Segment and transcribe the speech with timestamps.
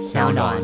[0.00, 0.56] 小暖。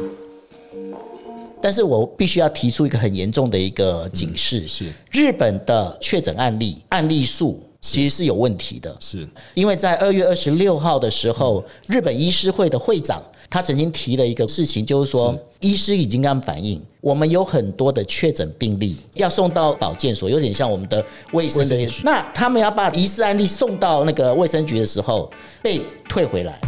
[1.61, 8.96] 但是我必须要提出一个很严重的一个警示：是日本的确诊案例案例数其实是有问题的。
[8.98, 22.03] 是因为在二月二十六号的时候，日本医师会的会长他曾经提了一个事情，就是说医师已经跟他们反映，我们有很多的确诊病例要送到保健所，有点像我们的卫生局卫生局。
[22.05, 25.30] 那他们要把疑似案例送到那个卫生局的时候，
[25.62, 26.59] 被退回来。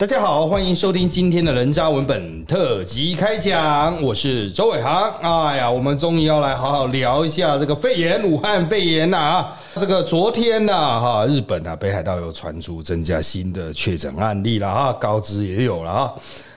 [0.00, 5.12] 大家好，欢迎收听今天的人渣文本特辑开讲，我是周伟航。
[5.20, 9.60] 哎呀，我们终于要来好好聊一下这个肺炎，武汉肺炎呐啊！
[9.74, 16.10] 这个昨天呐哈，日本啊北海道有传出增加新的确诊案例了啊，高知也有了啊。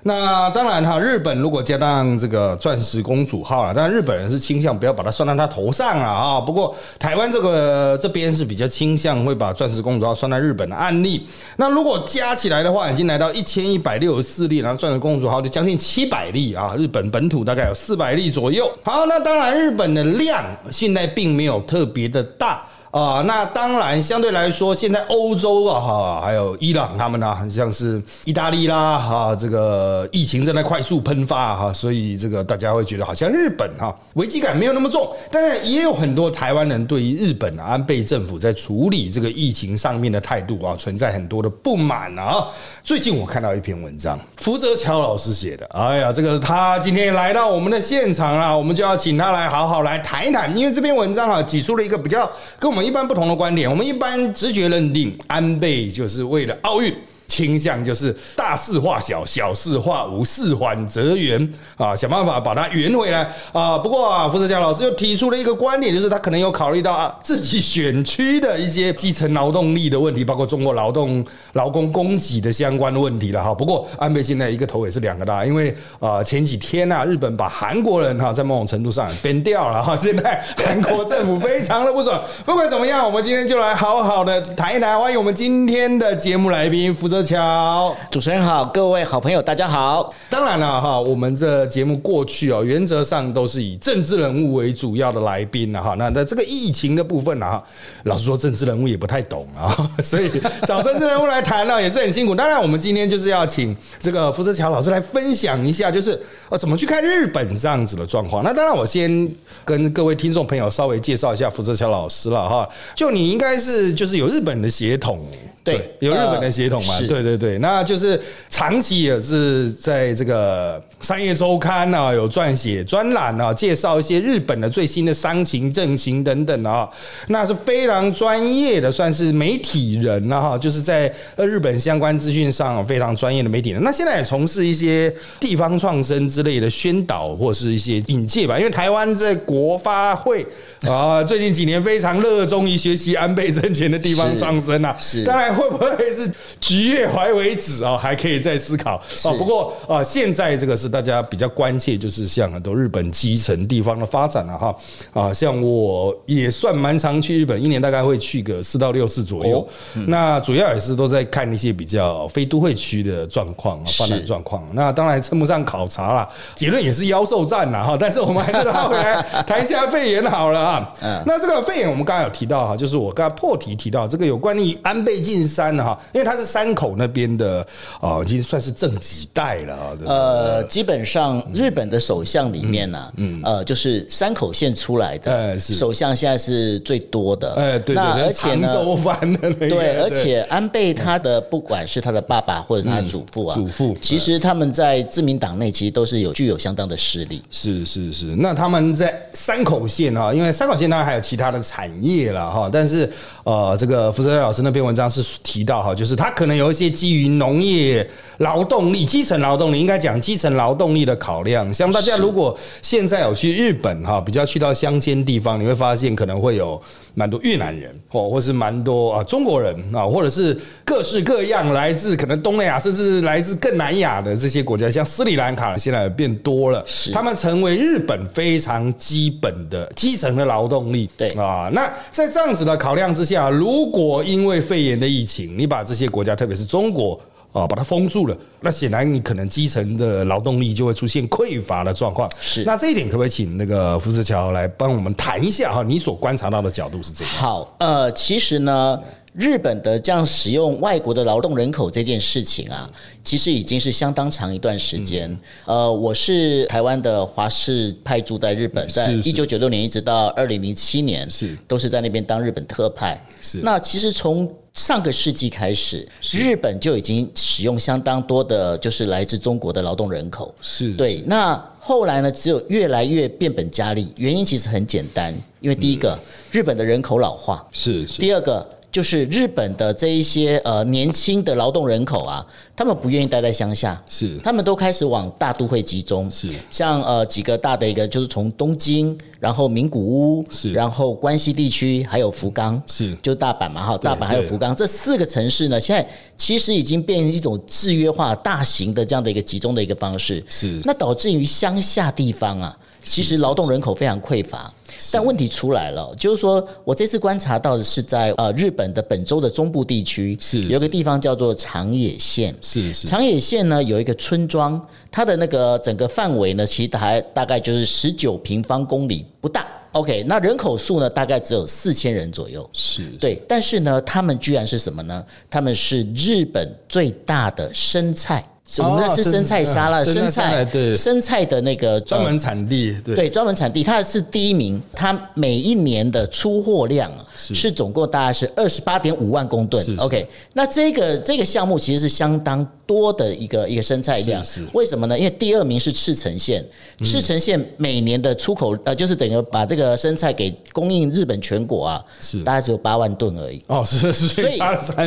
[0.06, 6.42] 那当然哈，日本如果加上这个钻石公主号了，当然日本人是倾向不要把它算到他头上了啊。
[6.42, 11.26] 不过台湾这个这边是比较倾向会把钻石公主号算在日本的案例。
[11.56, 16.76] 那如果加起来的话，已经来到一千一百六十四例，然后钻石公主号就将近七百例啊。
[16.78, 18.70] 日本本土大概有四百例左右。
[18.84, 22.62] 好，那当然日本的量现在并没有特别的大。
[22.94, 42.48] 啊，那当然，相对来说，现在欧洲啊，哈，还有伊朗他们呢、很像是意大利啦，哈，这个疫情正在快速喷发哈，所以这个大家会觉得好像日本哈危机感没有那么重，当然也有很多台湾人对于日本啊安倍政府在处理这个疫情上面的态度啊，存在很多的不满啊。
[42.84, 53.70] 最近我看到一篇文章，福泽乔老师写的，哎呀，这个他今天来到我们的现场啊，我们就要请他来好好来谈一谈，因为这篇文章啊，举出了一个比较跟我们一般不同的观点。
[53.70, 56.94] 我们一般直觉认定安倍就是为了奥运。
[57.28, 63.78] 倾向就是大事化小，小事化无，事缓则圆啊，想办法把它圆回来啊。
[63.78, 73.54] 不过啊，福泽强老师又提出了一个观点，就是他可能有考虑到啊自己选区的一些基层劳动力的问题，包括中国劳动劳工供给的相关的问题了哈。
[73.54, 82.22] 不过安倍现在一个头也是两个大，因为啊前几天啊日本把韩国人哈在某种程度上编掉了哈，现在韩国政府非常的不爽。
[82.46, 87.24] 不管怎么样，我们今天就来好好的谈一谈，欢迎我们今天的节目来宾福泽。
[87.24, 90.14] 桥，主持人好，各位好朋友大家好。
[90.30, 95.96] 当然了哈，我们这节目过去哦，原则上都是以政治人物为主要的来宾了哈。
[95.98, 97.64] 那在这个疫情的部分呢，哈，
[98.04, 99.72] 老实说，政治人物也不太懂啊，
[100.04, 100.30] 所以
[100.68, 102.36] 找政治人物来谈呢也是很辛苦。
[102.36, 106.20] 当然，我们今天就是要请这个福泽桥老师来分享一下，就是
[106.50, 108.44] 呃怎么去看日本这样子的状况。
[108.44, 112.68] 那当然，我先跟各位听众朋友稍微介绍一下福泽桥老师了哈。
[112.96, 115.26] 就你应该是就是有日本的血统，
[115.64, 118.20] 对，有日本的血统嘛，对对对，那就是
[118.50, 126.90] 长期也是在这个商业周刊啊有撰写专栏啊，介绍一些日本的最新的商情、政情等等啊，
[127.28, 133.84] 那是非常专业的，算是媒体人了哈，就是在日本相关资讯上非常专业的媒体人。
[133.84, 140.46] 那现在也从事一些地方创生之类的宣导或是一些引介吧，因为台湾在国发会
[140.92, 147.98] 啊，最近几年非常热衷于学习安倍政权的地方是创生啊，是当然会不会是菊月怀为止啊？
[147.98, 149.32] 还可以再思考啊。
[149.38, 154.76] 不过啊，现在这个是大家比较关切，就是像很多日本基层地方的发展了哈
[155.14, 155.32] 啊。
[155.34, 159.60] 像我也算蛮常去日本，一年大概会去个四到六次左右。
[159.60, 159.68] 哦
[160.08, 164.64] 那主要也是都在看一些比较非都会区的状况啊，发展状况。
[164.74, 167.98] 那当然称不上考察啦，结论也是妖兽战啦哈。
[168.00, 170.73] 但是我们还是拉回来 谈一下肺炎好了啊。
[171.02, 171.22] 嗯。
[171.26, 177.66] 那这个肺炎我们刚刚有提到哈，就是我刚才破题提到这个有关于安倍晋三的哈，因为他是山口那边的
[178.00, 179.92] 啊，已经算是正几代了啊。
[180.06, 183.14] 呃，基本上日本的首相里面呢、
[183.44, 187.54] 呃，就是山口县出来的，首相现在是最多的。
[187.56, 197.42] 哎，对对那，而且呢，常州藩的那个，对，而且安倍他的不管是他的爸爸或者他的祖父啊，祖父其实他们在自民党内其实都是有具有相当的实力。
[197.52, 203.10] 是是是，那他们在山口县哈，因为山口县当然还有其他的产业了哈，但是
[203.44, 211.72] 呃，这个福泽老师那篇文章是提到哈，就是他可能有一些基于农业劳动力、基层劳动力，应该讲基层劳动力的考量。
[211.74, 216.82] 像大家如果现在有去日本哈，比较去到乡间地方，你会发现可能会有
[217.16, 226.84] 蛮多越南人哦，或是蛮多啊中国人啊，或者是各式各样来自可能东南亚，甚至来自更南亚的这些国家，像斯里兰卡现在也变多了，
[227.14, 231.10] 他们成为日本非常基本的基层的劳动力。
[231.16, 237.20] 对啊，那在这样子的考量之下，如果因为肺炎的疫情，你把这些国家，特别是中国。
[237.54, 242.30] 啊，把它封住了，那显然你可能基层的劳动力就会出现匮乏的状况。
[242.42, 245.84] 是那这一点可不可以请那个福士桥来帮我们谈一下哈？
[245.84, 247.34] 你所观察到的角度是这样。
[247.34, 249.00] 好，呃，其实呢，
[249.34, 252.90] 日本的这样使用外国的劳动人口这件事情啊，
[253.24, 255.30] 其实已经是相当长一段时间。
[255.32, 255.40] 嗯。
[255.66, 261.58] 呃，我是台湾的华氏派驻在日本，在一九九六年一直到二零零七年，是。
[261.68, 263.20] 都是在那边当日本特派。
[263.42, 263.60] 是。
[263.64, 270.54] 那其实从上个世纪开始，日本就已经使用相当多的，就是来自中国的劳动人口。
[270.62, 274.12] 是对，那后来呢，只有越来越变本加厉。
[274.18, 276.18] 原因其实很简单，因为第一个，
[276.52, 278.20] 日本的人口老化；是是。
[278.20, 282.46] 第二个，就是日本的这一些呃年轻的劳动人口啊，
[282.76, 284.38] 他们不愿意待在乡下，是。
[284.44, 286.30] 他们都开始往大都会集中。
[286.30, 286.48] 是。
[286.70, 290.72] 像呃几个大的一个，就是从东京，然后名古屋，是。
[290.74, 293.16] 然后关西地区，还有福冈，是。
[293.16, 294.76] 就大阪嘛哈，大阪还有福冈。
[294.76, 296.08] 这四个城市呢，现在
[296.38, 300.44] 其实已经变成一种制约化、大型的这样的一个集中的一个方式。
[300.48, 300.80] 是。
[300.84, 304.74] 那导致于乡下地方啊，其实劳动人口非常匮乏。
[305.12, 312.54] 但问题出来了，就是说我这次观察到的是在呃日本的本州的中部地区，是有一个地方叫做长野县。
[312.62, 314.80] 是是长野县呢有一个村庄，
[315.12, 319.66] 它的那个整个范围呢，其实还大概就是十九平方公里不大。
[319.94, 322.68] OK，那人口数呢大概只有四千人左右。
[322.72, 325.26] 是对，但是呢，他们居然是什么呢？
[325.50, 328.48] 他们是日本最大的生菜，
[328.80, 330.96] 我们那是生菜沙拉，哦生菜菜对。
[330.96, 333.16] 生菜的那个专门呃产地对。
[333.16, 337.70] 对专门产地，它是第一名，它每一年的出货量啊是。
[337.70, 344.44] 总共大概是二十八点五万公吨 OK，那这个这个项目其实是相当多的一个一个生菜量。
[344.44, 345.18] 是是，为什么呢？
[345.18, 346.64] 因为第二名是赤城县，
[347.04, 352.44] 赤城县每年的出口呃就是等于把这个生菜给供应日本全国啊，是。
[352.44, 353.62] 大概只有八万吨而已。
[353.68, 354.60] 哦是是所以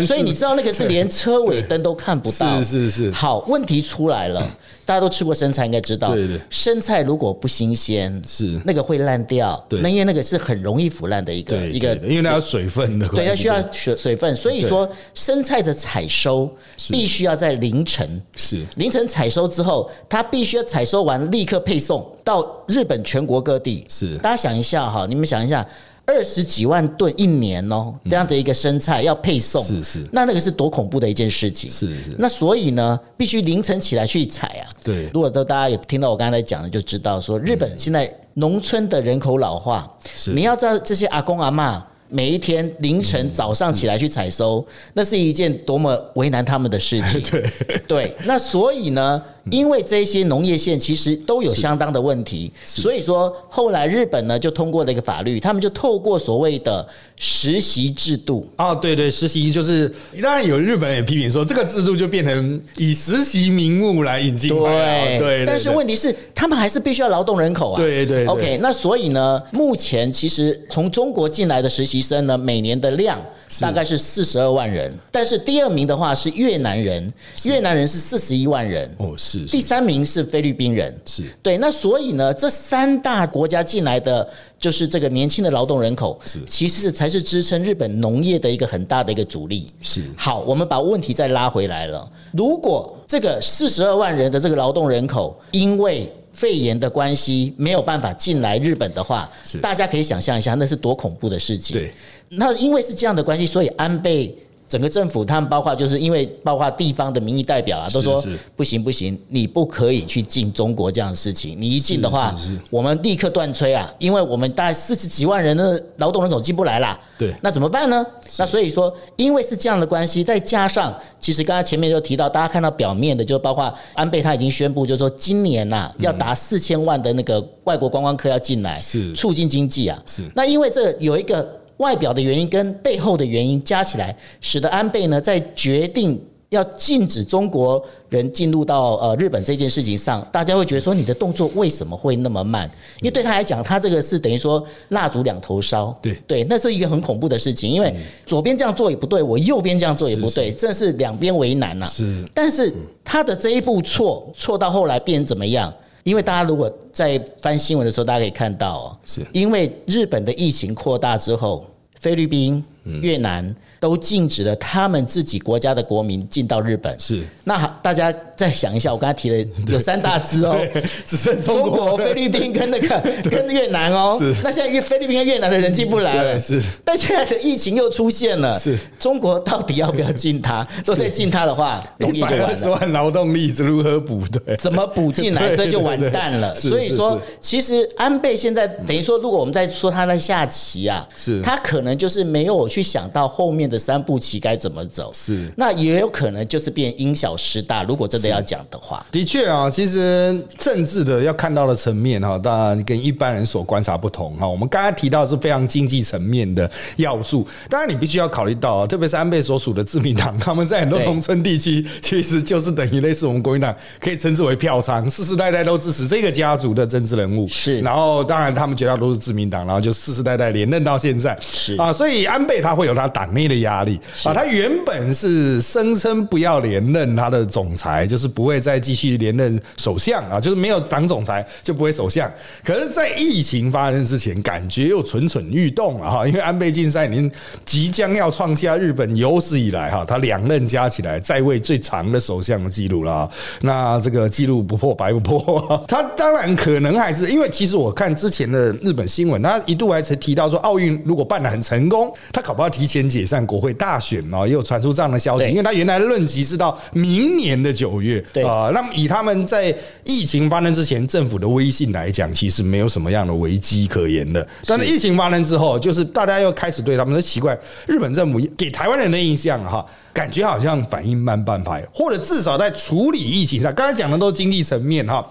[0.06, 2.60] 所以你知道那个是连车尾灯都看不到。
[2.62, 3.10] 是是是。
[3.10, 4.56] 好，问题出来了，
[4.86, 8.58] 大家都吃过生菜，应该知道，对对生菜如果不新鲜，是。
[8.64, 9.62] 那个会烂掉。
[9.68, 9.80] 对。
[9.80, 16.48] 那因为那个是很容易腐烂的一个对一个因为它有水分的对，它需要水水分，所以说生菜的采收
[16.88, 18.22] 必须要在凌晨。
[18.36, 18.64] 是。
[18.76, 23.84] 凌晨采收之后，它必须要采收完立刻配送到日本全国各地。
[23.88, 24.16] 是。
[24.18, 25.66] 大家想一下哈，你们想一下，
[26.06, 31.70] 二十几万吨一年哦，这样的一个生菜要配送，是是那那个是多恐怖的一件事情。
[31.70, 34.64] 是是那所以呢，必须凌晨起来去采啊。
[34.82, 39.90] 对如果都大家有听到我刚才讲的，就知道说日本现在农村的人口老化，
[40.34, 41.82] 你要知道这些阿公阿嬷。
[42.08, 47.20] 每一天凌晨早上起来去采收，那是一件多么为难他们的事情。
[47.28, 47.50] 对
[47.88, 49.20] 对，那所以呢，
[49.50, 65.18] 因为这些农业县其实都有相当的问题，所以说后来日本呢就通过了一个法律，他们就透过所谓的实习制度，哦，对对，实习就是，当然有日本人也批评说，这个制度就变成以实习名目来引进对。
[65.18, 67.76] 对，但是问题是，他们还是必须要劳动人口啊。
[67.80, 68.26] 对对对。
[68.26, 73.20] OK，那所以呢，目前其实从中国进来的实习生呢，每年的量
[73.60, 77.12] 大概是四十二万人，但是第二名的话是越南人，
[77.44, 78.90] 越南人是四十一万人。
[78.98, 84.28] 哦是第是三名是菲律宾人，是对，那所以呢，这三大国家进来的
[84.58, 89.66] 就是这个年轻的劳动人口，是其实才是支撑日本农业的一个很大的一个主力。
[89.80, 92.08] 是好，我们把问题再拉回来了。
[92.32, 99.30] 如果这个四十二万人的这个劳动人口，因为肺炎的关系没有办法进来日本的话，
[99.60, 101.76] 大家可以想象一下，那是多恐怖的事情。
[101.76, 101.92] 对，
[102.28, 104.36] 那因为是这样的关系，所以安倍。
[104.68, 108.22] 整个政府，他们包括就是因为包括地方的民意代表啊，都说
[108.56, 111.56] 不行不行，你不可以去进中国这样的事情。
[111.58, 112.34] 你一进的话
[112.70, 116.98] 我们立刻断吹啊，因为我们大概四十几万人的劳动人口进不来啦。
[117.18, 118.04] 对那怎么办呢？
[118.36, 130.02] 那所以说，因为是这样的关系，再加上其实刚才前面就提到，大家看到表面的，就包括安倍他已经宣布，就是说今年呐、要达四千万的那个外国观光客要进来，是促进经济啊。
[130.06, 136.20] 是那因为这有一个外表的原因跟背后的原因加起来，使得安倍呢在决定。
[136.50, 142.70] 要禁止中国人进入到呃日本这件事情上，大家会觉得说你的动作为什么会那么慢？
[143.00, 145.92] 因为对他来讲，他这个是等于说蜡烛两头烧。
[146.00, 147.92] 对对，那是一个很恐怖的事情，因为
[148.26, 152.72] 左边这样做也不对，我右边这样做也不对，这是两边为难呐、是但是
[153.04, 155.74] 他的这一步错错到后来变成怎么样？
[156.06, 159.26] 因为大家如果在翻新闻的时候，大家可以看到哦，是。
[159.32, 161.66] 因为日本的疫情扩大之后，
[161.98, 163.00] 菲律宾、嗯。
[163.00, 166.94] 越南都禁止了他们自己国家的国民进到日本。
[166.98, 167.22] 是。
[167.44, 170.56] 那好大家再想一下，我刚才提的有三大支哦，
[171.06, 174.16] 只剩中中国、菲律宾跟那个 跟越南哦。
[174.18, 178.76] 是，那现在越菲律宾跟越南的人进不来了，是，但现在的疫情又出现了，是。
[178.98, 180.66] 中国到底要不要进它？
[180.84, 182.54] 如果再禁它的话，农一业就完了。
[182.56, 184.56] 十万劳动力是如何补对？
[184.56, 186.54] 怎么补进来，这就完蛋了。
[186.54, 191.40] 所以说其实安倍现在等于说，如果我们在说他在下棋啊，是。
[191.42, 195.10] 他可能就是没有去想到后面面的三步棋该怎么走。
[195.12, 197.82] 是那也有可能就是变因小失大。
[197.82, 204.46] 如果真的要讲的话，的确啊，其实政治的要看到的层面哈，当然跟一般人所观察不同哈。
[204.46, 217.46] 我们刚才提到是非常经济层面的要素，当然你必须要考虑到啊，特别是安倍所属的自民党，他们在很多农村地区其实就是等于类似我们国民党，可以称之为票仓，世世代代都支持这个家族的政治人物。
[217.48, 221.36] 是，然后当然他们绝大多数自民党，然后就世世代代连任到现在。
[221.40, 232.30] 是啊，所以安倍他会有他党内的压力啊，他原本是声称不要连任他的总裁，就是不会再继续连任首相啊，就是没有党总裁就不会首相。
[232.64, 237.30] 可是，在疫情发生之前，感觉又蠢蠢欲动了哈，因为安倍晋三已经
[237.64, 243.28] 即将要创下日本有史以来哈他两任加起来在位最长的首相的记录了。
[243.60, 259.74] 那这个记录不破白不破，他当然可能还是因为其实我看之前的日本新闻，他一度还曾提到说，奥运如果办得很成功，他考不好提前解散国会大选哦，也有传出这样的消息，因为他原来的任期是到明年的九月，对啊，那么以他们在
[260.04, 264.46] 疫情发生之前政府的威信来讲，其实没有什么样的危机可言的。
[264.66, 269.86] 但是疫情发生之后，就是大家又开始对他们说奇怪，日本政府给台湾人的印象哈。
[270.12, 275.22] 感觉好像反应慢半拍，或者至少在处理疫情上，刚才讲的都是经济层面哈，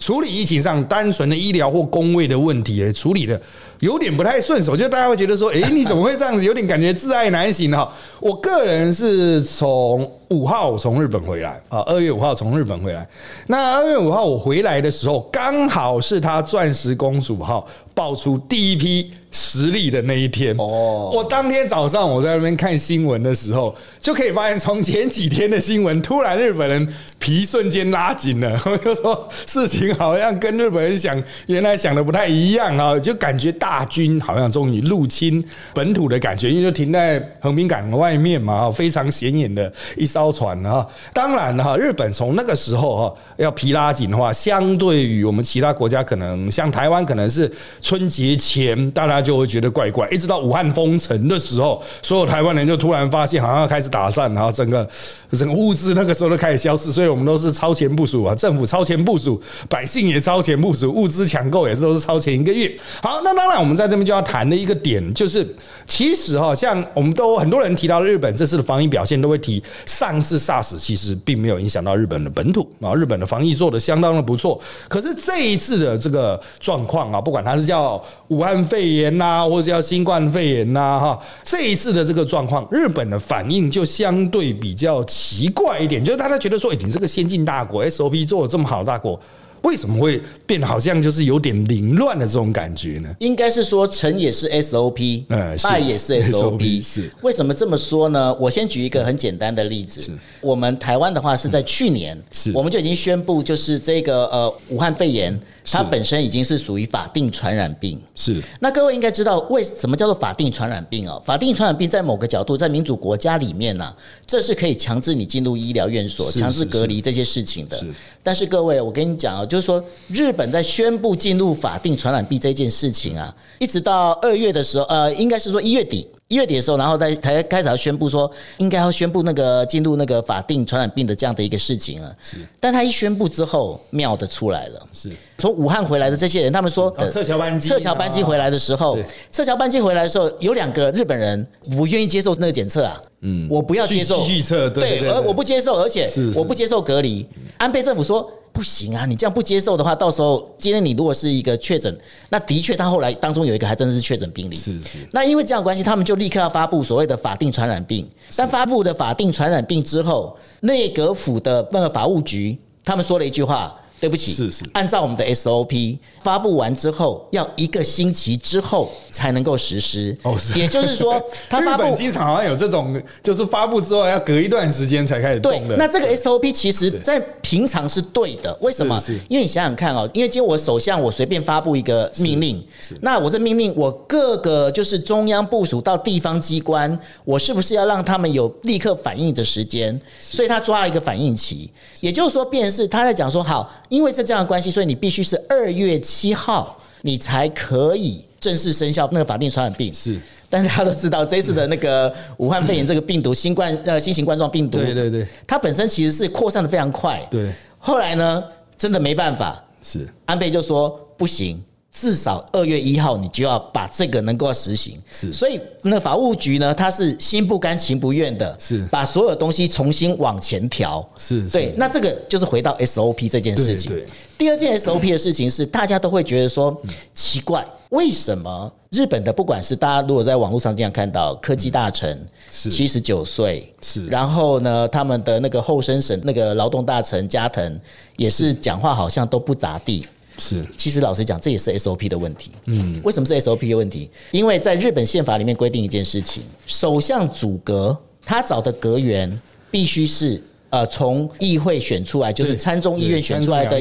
[0.00, 3.40] 处理疫情上单纯的医疗或工位的问题，处理的
[3.82, 6.44] 有点不太顺手，就大家会觉得说，哎， 你怎么会这样子？
[6.44, 7.92] 有点感觉自爱难行哈。
[8.20, 13.04] 我个人是从五号从日本回来啊，二月五号从日本回来。
[13.48, 20.54] 那二月五号我回来的时候，刚好是他钻石公主号爆出第一批实力的那一天。
[20.58, 40.86] 哦我当天早上我在那边看新闻的时候，就可以发现，从前几天的新闻，突然日本人皮瞬间拉紧了， 我就说事情好像跟日本人想原来想的不太一样啊，就感觉大军好像终于入侵本土的感觉，因为就停在横滨港外面嘛，非常显眼的一艘船啊。
[41.12, 54.86] 当然哈，日本从那个时候哈要皮拉紧的话，相对于我们其他国家，可能像台湾可能是春节前大家就会觉得怪怪，一直到武汉封城的时候，所有台湾人就突然发现好像要开始打仗，然后整个
[55.30, 62.70] 整个物资那个时候都开始消失，所以我们都是超前部署啊，政府超前部署，百姓也超前部署，物资抢购也是都是超前一个月。
[63.02, 65.46] 好，那当然我们在这边就要谈的一个点就是，
[65.86, 74.60] 其实哈，像我们都很多人提到日本这次的防疫表现，都会提上次 SARS 其实并没有影响到日本的本土啊，日本的防疫做的相当的不错。
[74.88, 89.18] 可是这一次的这个状况啊，不管它是叫武汉肺炎呐、或者叫新冠肺炎呐、哈，这一次的这个状况，日本的反应就相对比较奇怪一点，就是大家觉得说，哎、你这个先进大国 SOP 做的这么好的大国。
[89.62, 93.08] 为什么会变得好像就是有点凌乱的这种感觉呢？
[93.20, 96.82] 应该是说成也是 SOP，嗯败也是 SOP。
[96.82, 98.34] 是为什么这么说呢？
[98.40, 100.12] 我先举一个很简单的例子。
[100.40, 108.00] 我们台湾的话是在去年，是我们就已经宣布，就是这个呃武汉肺炎，它本身已经是属于法定传染病。
[108.14, 111.22] 是那各位应该知道，为什么叫做法定传染病哦？
[111.24, 113.94] 法定传染病在某个角度，在民主国家里面呢、
[114.26, 117.86] 这是可以强制你进入医疗院所、强制隔离这些事情的是。
[118.24, 126.08] 但是各位，我跟你讲啊，就是说日本在宣布进入法定传染病这件事情啊，一直到二月的时候，呃，应该是说一月底。
[126.28, 132.10] 一月底的时候，然后在才开始要宣布说，应该要宣布那个进入那个法定传染病的这样的一个事情啊。
[132.58, 134.80] 但他一宣布之后，妙的出来了。
[134.94, 138.96] 是从武汉回来的这些人，他们说哦撤侨班机撤侨班机回来的时候，
[139.30, 142.98] 撤侨班机回来的时候，有两个日本人不愿意接受那个检测啊。
[143.20, 147.28] 嗯，我不要接受拒拒测对而我不接受，而且是是我不接受隔离。
[147.58, 154.54] 安倍政府说不行啊，你这样不接受的话，到时候今天你如果是一个确诊，那的确他后来当中有一个还真的是确诊病例。
[154.54, 158.08] 是是那因为这样关系，他们就立刻要发布所谓的法定传染病。
[158.36, 163.74] 但发布的法定传染病之后，内阁府的那个法务局他们说了一句话。
[164.02, 164.64] 对不起，是是。
[164.72, 170.16] 按照我们的 SOP 发布完之后，要一个星期之后才能够实施。
[170.24, 170.58] 哦是。
[170.58, 179.00] 也就是说， 他发布机场好像有这种，就是发布之后要隔一段时间才开始对动的。，那这个 SOP 其实在平常是对的，为什么？
[179.28, 182.60] 因为你想想看哦，因为今天我首相我随便发布一个命令，
[183.02, 189.96] 那我这命令我各个就是中央部署到地方机关，我是不是要让他们有立刻反应的时间？
[190.20, 199.92] 所以他抓了一个反应期，也就是说，便是他在讲说，好，因为是这样的关系，所以你必须是二月七号你才可以正式生效那个法定传染病。
[199.92, 200.18] 是，
[200.48, 207.20] 但是大家都知道，这一次的那个武汉肺炎这个病毒，新冠呃新型冠状病毒，对对对，它本身其实是扩散的非常快。
[207.30, 208.42] 对，后来呢，
[208.78, 210.08] 真的没办法，是。
[210.24, 214.98] 安倍就说不行，至少二月一号你就要把这个能够实行。
[215.12, 215.30] 是。
[215.30, 218.82] 所以那法务局呢，他是心不甘情不愿的，是。
[218.86, 221.06] 把所有东西重新往前调。
[221.18, 223.92] 是对，那这个就是回到 SOP 这件事情。
[224.38, 226.74] 第二件 SOP 的事情是，大家都会觉得说
[227.14, 232.18] 奇怪，为什么日本的不管是大家如果在网络上经常看到科技大臣
[232.50, 232.70] 是。
[232.70, 234.06] 七十九岁，是。
[234.06, 237.78] 然后呢，他们的那个后生省那个劳动大臣加藤
[238.16, 238.52] 也是。
[238.62, 240.06] 讲话好像都不咋地。
[240.38, 242.50] 是其实老实讲，这也是 SOP 的问题。
[242.66, 244.10] 嗯，为什么是 SOP 的问题？
[244.30, 250.40] 因为在日本宪法里面规定一件事情，首相组阁他找的阁员必须是。
[250.72, 253.78] 呃，从议会选出来，就是对参众议院选出来的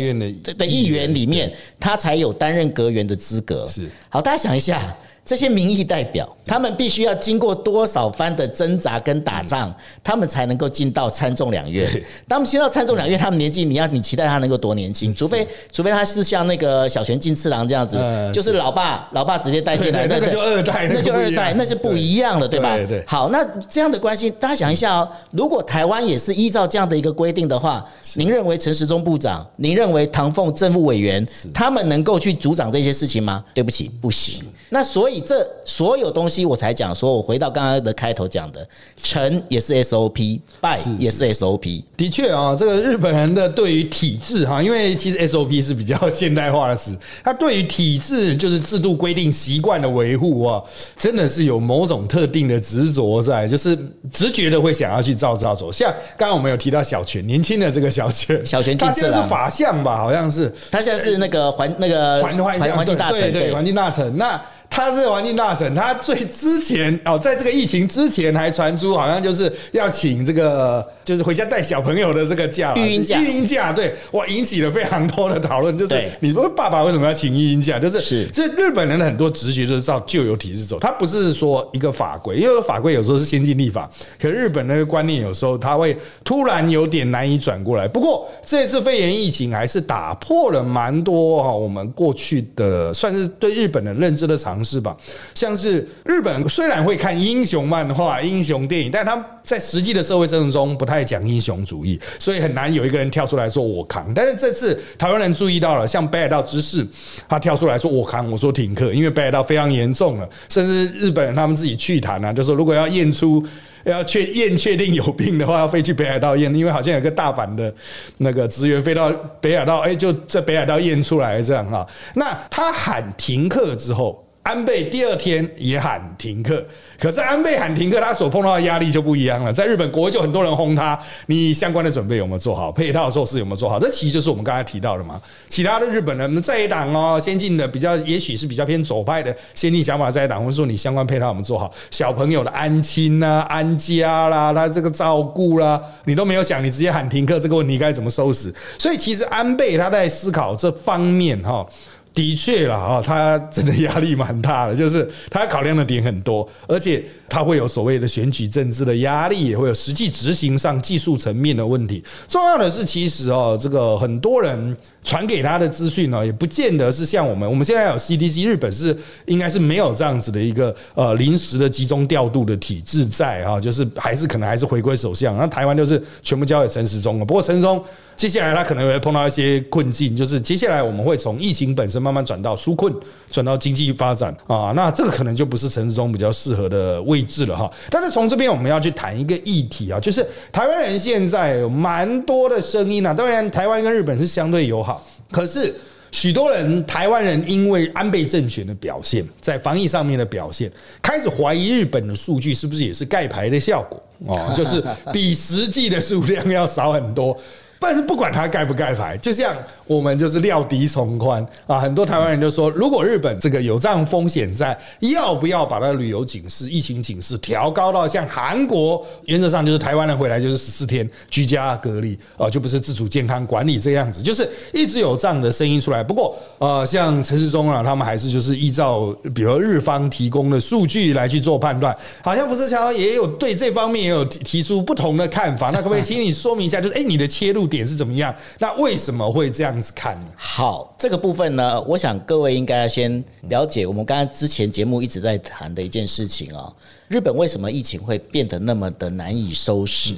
[0.55, 3.65] 的议员里面，他才有担任阁员的资格。
[3.65, 4.93] 是好，大家想一下，
[5.23, 9.73] 这些民意代表，他们必须要经过多少番的挣扎跟打仗，
[10.03, 11.89] 他们才能够进到参众两院。
[12.27, 15.13] 当他们进到参众两院，他们年纪，你要你期待他能够多年轻？
[15.13, 22.77] 除非除非他是像那个小泉进次郎这样子，呃就是老爸老爸直接带进来，对对那就二代那就二代，那是不一样的，对吧？
[23.05, 27.85] 好，那这样的关系，大家想一下哦，如果台湾也是依照这样的一个规定的话，
[28.15, 33.45] 您认为陈时中部长，您认为唐凤政务委员，他们能够去主掌这些事情吗？
[33.53, 34.43] 对不起，不行。
[34.69, 38.67] 那所以这所有东西，我才讲说，我回到刚刚的开头讲的，
[39.01, 41.83] 成也是 SOP，败也是 SOP。
[41.95, 50.61] 的确啊、这个日本人的对于体制哈，因为其实 SOP 是比较现代化的词，他对于体制就是制度规定习惯的维护啊，
[50.97, 53.77] 真的是有某种特定的执着在，就是
[54.11, 55.71] 直觉的会想要去照照走。
[55.71, 64.17] 像刚刚我们有提到小泉，年轻的这个小泉，小泉进他现在是法相吧，好像是他现在是那个环那个环环环境大臣，对对环境大臣。
[64.17, 75.77] 那他是环境大臣，他最之前哦，在这个疫情之前还传出好像就是要请这个就是回家带小朋友的这个假育婴假育婴假对哇，引起了非常多的讨论。
[75.77, 77.77] 就是你说爸爸为什么要请育婴假？
[77.77, 87.85] 就是是所以日本人的很多直觉就是照旧有体制走，他不是说一个法规，因为法规有时候是先进立法，可日本那个观念有时候他会突然有点难以转过来。
[87.89, 94.95] 不过这次肺炎疫情还是打破了蛮多哈我们过去的算是对日本的认知的尝试吧，
[95.33, 104.13] 像是日本虽然会看英雄漫画、英雄电影，但他们在实际的社会生活中不太讲英雄主义，所以很难有一个人跳出来说我扛。
[104.13, 106.85] 但是这次台湾人注意到了，像北海道知事，
[107.27, 113.43] 他跳出来说我扛，我说停课，因为北海道非常严重了，甚至日本人他们自己去谈啊，就说如果要验出。
[113.83, 117.73] 要确验确定有病的话，要飞去北海道验，因为好像有个大阪的
[118.17, 121.83] 那个职员飞到北海道，哎，就在北海道验出来这样哈。
[122.13, 126.61] 那他喊停课之后，安倍第二天也喊停课，
[126.99, 129.53] 可是安倍喊停课，他所碰到的压力就不一样了。
[129.53, 132.69] 在日本国就很多人轰他，你相关的准备有没有做好？
[132.69, 133.79] 配套措施有没有做好？
[133.79, 135.21] 这其实就是我们刚才提到的嘛。
[135.47, 148.53] 其他的日本人在一党哦，先进的比较，也许是比较偏左派的先进想法在一党，或者说你相关配套我们做好，小朋友的安亲啦、安家啦，他这个照顾啦，你都没有想，你直接喊停课这个问题该怎么收拾？
[148.77, 151.65] 所以其实安倍他在思考这方面哈。
[152.13, 162.03] 的确啦，啊，他真的压力蛮大的，就是他考量的点很多，而且他会有所谓的选举政治的压力，也会有实际执行上技术层面的问题。
[162.27, 168.93] 重要的是，其实哦，这个很多人传给他的资讯呢，也不见得是像我们，我们现在有 CDC，日本是
[169.27, 177.23] 应该是没有这样子的一个呃临时的集中调度的体制在啊，就是还是可能还是回归首相，那台湾就是全部交给陈时中了。
[177.23, 177.81] 不过陈时中。
[178.17, 182.93] 接下来他可能会碰到一些困境，就是接下来我们会从疫情本身慢慢转到纾困，
[183.31, 187.71] 转到经济发展啊，那这个可能就不是陈时中比较适合的位置了哈。
[187.89, 195.73] 但是从这边我们要去谈一个议题啊，就是台湾人现在有蛮多的声音啊，当然台湾跟日本是相对友好，可是。
[196.13, 200.69] 许多人，台湾人因为安倍政权的表现，在防疫上面的表现，
[201.01, 207.39] 开始怀疑日本的数据是不是也是盖牌的效果哦， 就是比实际的数量要少很多。
[207.79, 209.55] 但是不管它盖不盖牌，就像
[209.91, 226.01] 我们就是料敌从宽啊，很多台湾人就说，如果日本这个有这样风险在，要不要把它旅游警示、疫情警示调高到像韩国，原则上就是台湾人回来就是十四天居家隔离啊，就不是自主健康管理这样子，就是一直有这样的声音出来。
[226.01, 238.33] 不过呃，像陈世忠啊，他们还是就是依照比如日方提供的数据来去做判断，好像福泽桥也有对这方面也有提提出不同的看法，那可不可以请你说明一下，就是哎、你的切入点是怎么样？
[238.59, 240.27] 那为什么会这样子看呢？
[240.35, 246.71] 好，这个部分呢，我想各位应该要先了解我们刚才之前节目一直在谈的一件事情啊、
[247.07, 250.13] 日本为什么疫情会变得那么的难以收拾？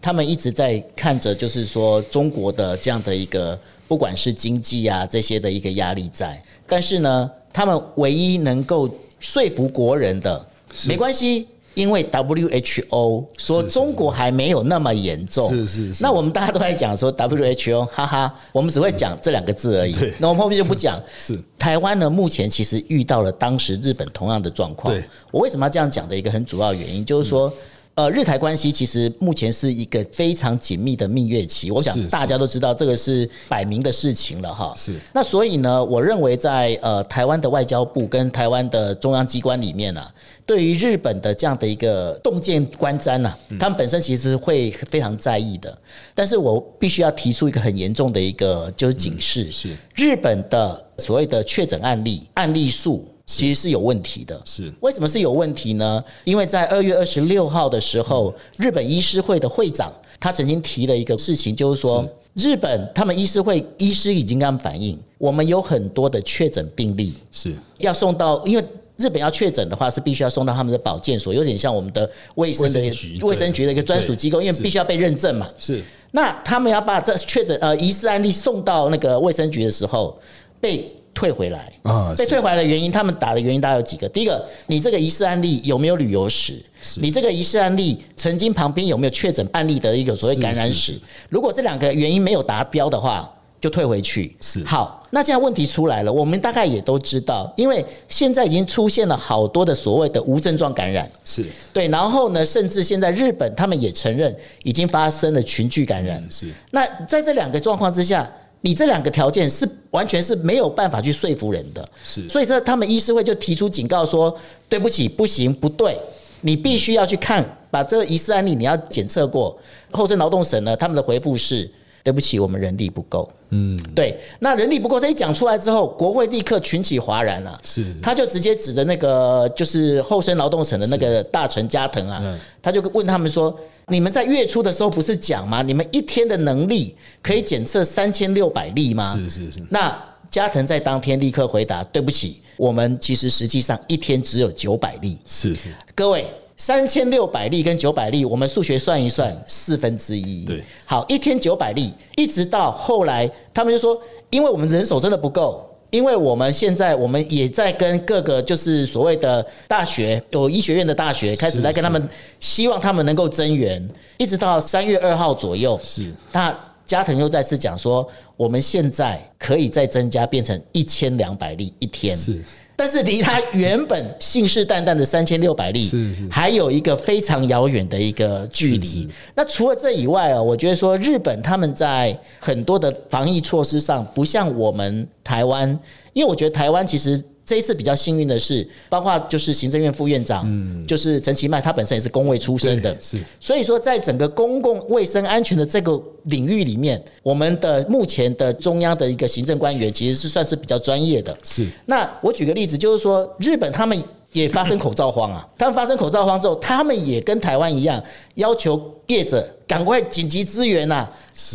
[0.00, 10.46] 他们一直在看着，就是说中国的这样的一个，不管是经济啊这些的一个压力在，但是呢，他们唯一能够说服国人的，
[10.86, 11.48] 没关系。
[11.78, 16.02] 因为 WHO 说中国还没有那么严重，是是是。
[16.02, 19.94] 那我们大家都在讲说 WHO，哈哈，我们只会讲这两个字而已。
[20.18, 21.00] 那我们后面就不讲。
[21.20, 24.92] 是台湾呢，目前其实遇到了当时日本同样的状况。
[24.92, 27.52] 对，我为什么要这样讲的一个很主要原因，就是说。
[27.98, 34.72] 呃，日台关系其实目前是一个非常紧密的蜜月期，我想大家都知道这个是摆明的事情了哈。
[34.76, 34.94] 是。
[35.12, 40.06] 那所以呢，我认为在呃台湾的外交部跟台湾的中央机关里面呢，
[40.46, 45.76] 对于日本的这样的一个洞见观瞻呐，他们本身其实会非常在意的。
[46.14, 53.04] 但是我必须要提出一个很严重的一个就是警示，是日本的所谓的确诊案例案例数。
[53.28, 54.72] 其实是有问题的，是。
[54.80, 56.02] 为什么是有问题呢？
[56.24, 67.54] 因为在二月二十六号的时候，日本医师会的会长他曾经提了一个事情，就是说日本他们医师会医师已经跟他们反映，我们有很多的确诊病例是。
[67.76, 68.64] 要送到，因为
[68.96, 72.80] 日本要确诊的话是必须要送到他们的保健所，有点像我们的卫生的
[73.20, 75.46] 卫生局的一个专属机构，因为必须要被认证嘛。
[75.58, 75.82] 是。
[76.12, 80.18] 那他们要把这确诊呃疑似案例送到那个卫生局的时候
[80.58, 80.90] 被。
[81.14, 82.14] 退回来啊！
[82.16, 84.08] 被退回来的原因，他们打的原因大概有几个。
[84.08, 86.62] 第一个，你这个疑似案例有没有旅游史？
[87.00, 90.96] 你这个疑似案例曾经旁边有没有确诊案例的一个所谓感染史？
[91.28, 93.28] 如果这两个原因没有达标的话，
[93.60, 94.36] 就退回去。
[94.40, 101.10] 是好，那现在问题出来了，我们大概也都知道，因为现在已经出现了好多的所谓的无症状感染。
[101.24, 106.24] 是对，然后呢，甚至现在日本他们也承认已经发生了群聚感染。
[106.30, 108.30] 是那在这两个状况之下。
[108.60, 114.36] 你这两个条件是完全是没有办法去说服人的，是，所以说他们医师会就提出警告说，
[114.68, 115.96] 对不起，不行，不对，
[116.40, 119.56] 你必须要去看，把这个疑似案例你要检测过。
[119.92, 121.70] 厚生劳动省呢，他们的回复是，
[122.02, 123.28] 对不起，我们人力不够。
[123.50, 133.56] 嗯，对，那人力不够，这一讲出来之后，国会立刻群起哗然了，是，他就直接指着那个就是厚生劳动省的那个大臣加藤啊，他就问他们说。
[133.88, 135.62] 你们在月初的时候不是讲吗？
[135.62, 139.16] 你们一天的能力可以检测三千六百例吗？
[139.16, 139.62] 是是是。
[139.70, 139.96] 那
[140.30, 145.18] 加藤在当天立刻回答：对不起，我们其实实际上一天只有九百例。
[145.26, 145.74] 是是。
[145.94, 150.44] 各位，三千六百例跟九百例，我们数学算一算，四分之一。
[150.44, 150.62] 对。
[150.84, 155.67] 好，一天九百例，一直到后来，他们就说，因为我们人手真的不够。
[155.90, 162.08] 因为我们现在我们也在跟各个就是所谓的大学有医学院的大学开始在跟他们，
[162.40, 165.78] 希望他们能够增援，一直到三月二号左右。
[165.82, 172.16] 是，那加藤又再次讲说，我们现在可以再增加变成一千两百例一天。
[172.16, 172.42] 是。
[172.78, 175.90] 但是离他原本信誓旦旦的三千六百例，
[176.30, 179.08] 还有一个非常遥远的一个距离。
[179.34, 185.68] 那除了这以外啊，我觉得说日本他们在很多的防疫措施上，不像我们台湾，
[186.12, 187.20] 因为我觉得台湾其实。
[187.48, 190.46] 这一次比较幸运的是，包括就是行政院副院长，
[190.86, 193.16] 就是陈其迈，他本身也是公卫出身的，是。
[193.40, 201.34] 所以说，在整个公共卫生安全的这个领域里面，我们的目前的中央的一个行政官员其实是算是比较专业的。
[201.42, 201.66] 是。
[201.86, 203.98] 那我举个例子，就是说日本他们
[204.32, 211.08] 也发生口罩荒啊，他们发生口罩荒之后，他们也跟台湾一样，要求业者赶快紧急支援呐，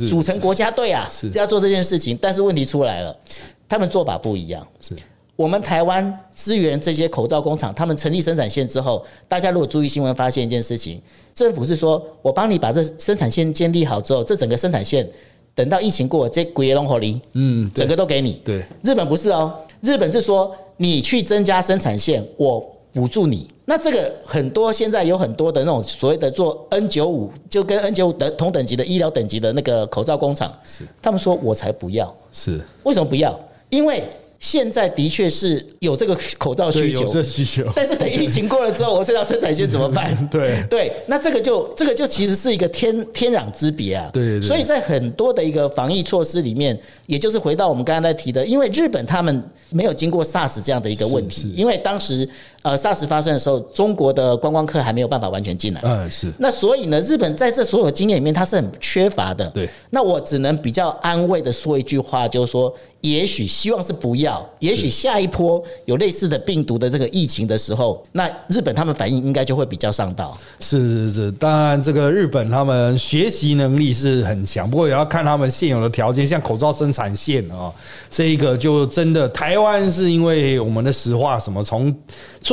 [0.09, 2.17] 组成国家队啊，是要做这件事情。
[2.19, 3.15] 但是问题出来了，
[3.69, 4.65] 他们做法不一样。
[4.81, 4.95] 是。
[5.43, 11.01] 我们台湾支援这些口罩工厂，他们成立生产线之后，大家如果注意新闻，发现一件事情，
[11.33, 15.05] 政府是说我帮你把这生产线建立好之后，这整个生产线
[15.53, 18.41] 等到疫情过，这鬼龙火力，嗯，整个都给你。
[18.45, 23.49] 对，日本不是哦，日本是说你去增加生产线，我补助你。
[23.65, 33.37] 那这个很多现在有很多的那种所谓的做 N 九五，就跟 N 九五等同等级的医疗等级的那个口罩工厂，是他们说我才不要，是为什么不要？
[33.67, 34.07] 因为
[34.43, 37.63] 现在的确是有这个口罩需求，有这需求。
[37.73, 40.13] 但是等疫情过了之后，我这条生产线怎么办？
[40.29, 44.09] 对对，那这个就这个就其实是一个天天壤之别啊。
[44.11, 44.41] 对对。
[44.41, 52.27] 所以在很多的一个防疫措施里面，也就是回到我们刚刚在提的，因为日本他们没有经过 SARS 这样的一个问题，因为当时
[52.63, 55.81] 呃 SARS 发生的时候，中国的观光客还没有办法完全进来。
[55.83, 56.33] 嗯，是。
[56.39, 59.47] 那所以呢，日本在这所有经验里面，它是很缺乏的。
[59.51, 59.69] 对。
[59.91, 62.73] 那我只能比较安慰的说一句话，就是说。
[63.03, 70.37] 也许希望是不要，也许下一波有类似的病毒的这个疫情的时候，那日本他们反应应该就会比较上道。
[70.61, 77.69] 是是是，当然这个日本他们学习能力是很强，不过也要看他们现有的条件，像口罩生产线啊，
[78.09, 81.93] 这一个就真的台湾是因为我们的石化，什么从